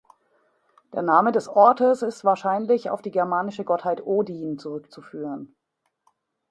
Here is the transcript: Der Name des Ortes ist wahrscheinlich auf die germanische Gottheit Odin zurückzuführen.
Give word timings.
Der 0.95 1.03
Name 1.03 1.31
des 1.31 1.47
Ortes 1.47 2.01
ist 2.01 2.23
wahrscheinlich 2.25 2.89
auf 2.89 3.03
die 3.03 3.11
germanische 3.11 3.63
Gottheit 3.65 4.01
Odin 4.03 4.57
zurückzuführen. 4.57 5.53